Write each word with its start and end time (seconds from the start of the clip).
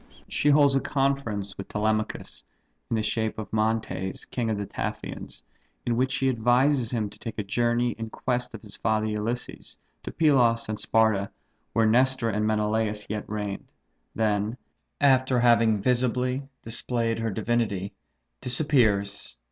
She 0.27 0.49
holds 0.49 0.73
a 0.73 0.79
conference 0.79 1.55
with 1.59 1.67
Telemachus, 1.67 2.43
in 2.89 2.95
the 2.95 3.03
shape 3.03 3.37
of 3.37 3.53
Mantes, 3.53 4.25
king 4.25 4.49
of 4.49 4.57
Taphians; 4.67 5.43
in 5.85 5.95
which 5.95 6.11
she 6.11 6.27
advises 6.27 6.89
him 6.89 7.07
to 7.11 7.19
take 7.19 7.37
a 7.37 7.43
journey 7.43 7.91
in 7.99 8.09
quest 8.09 8.55
of 8.55 8.63
his 8.63 8.75
father 8.75 9.05
Ulysses, 9.05 9.77
to 10.01 10.11
Pylos 10.11 10.67
and 10.67 10.79
Sparta, 10.79 11.29
where 11.73 11.85
Nestor 11.85 12.29
and 12.31 12.47
Menelaus 12.47 13.05
yet 13.11 13.29
reigned; 13.29 13.71
then, 14.15 14.57
after 14.99 15.39
having 15.39 15.77
visibly 15.79 16.49
displayed 16.63 17.19
her 17.19 17.29
divinity, 17.29 17.93
disappears. 18.41 19.37